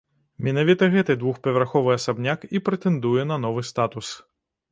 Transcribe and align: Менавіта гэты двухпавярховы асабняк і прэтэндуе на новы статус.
Менавіта 0.45 0.87
гэты 0.95 1.15
двухпавярховы 1.23 1.91
асабняк 1.97 2.47
і 2.59 2.63
прэтэндуе 2.69 3.27
на 3.35 3.39
новы 3.47 3.61
статус. 3.71 4.13